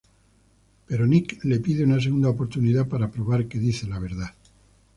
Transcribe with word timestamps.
Pero 0.87 1.05
Nick 1.05 1.43
le 1.45 1.59
pide 1.59 1.83
una 1.83 1.99
segunda 2.01 2.27
oportunidad 2.29 2.87
para 2.87 3.11
probar 3.11 3.47
que 3.47 3.59
dice 3.59 3.85
la 3.87 3.99
verdad. 3.99 4.33